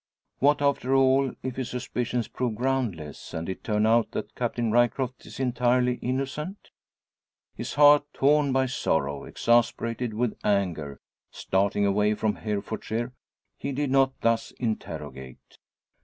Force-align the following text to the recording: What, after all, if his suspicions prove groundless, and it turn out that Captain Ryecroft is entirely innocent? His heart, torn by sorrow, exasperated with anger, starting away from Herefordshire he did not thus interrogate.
What, 0.39 0.63
after 0.63 0.95
all, 0.95 1.31
if 1.43 1.57
his 1.57 1.69
suspicions 1.69 2.27
prove 2.27 2.55
groundless, 2.55 3.35
and 3.35 3.47
it 3.47 3.63
turn 3.63 3.85
out 3.85 4.13
that 4.13 4.33
Captain 4.33 4.71
Ryecroft 4.71 5.27
is 5.27 5.39
entirely 5.39 5.97
innocent? 6.01 6.71
His 7.55 7.75
heart, 7.75 8.11
torn 8.11 8.51
by 8.51 8.65
sorrow, 8.65 9.25
exasperated 9.25 10.15
with 10.15 10.35
anger, 10.43 10.99
starting 11.29 11.85
away 11.85 12.15
from 12.15 12.37
Herefordshire 12.37 13.13
he 13.59 13.71
did 13.71 13.91
not 13.91 14.19
thus 14.21 14.49
interrogate. 14.59 15.59